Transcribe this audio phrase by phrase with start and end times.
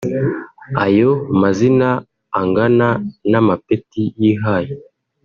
[0.85, 1.09] Ayo
[1.41, 1.87] mazina
[2.39, 2.89] angana
[3.29, 4.73] n’amapeti yihaye